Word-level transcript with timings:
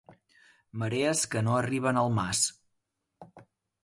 Marees 0.83 1.19
que 1.35 1.43
no 1.47 1.53
arriben 1.57 1.99
al 2.03 2.09
mas. 2.15 2.41